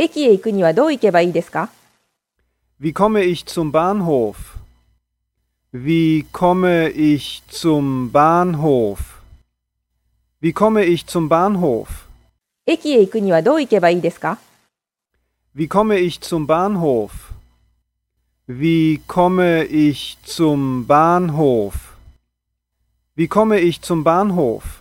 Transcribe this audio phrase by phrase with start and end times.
[0.00, 1.70] 駅へ行くにはどう行けばいいですか
[2.80, 4.36] Wie komme ich zum Bahnhof?
[5.72, 9.20] Wie komme ich zum Bahnhof?
[10.40, 12.06] Wie komme ich zum Bahnhof?
[12.64, 14.38] 駅へ行くにはどう行けばいいですか
[15.56, 17.10] Wie komme ich zum Bahnhof?
[18.46, 21.74] Wie komme ich zum Bahnhof?
[23.16, 24.80] Wie komme ich zum Bahnhof?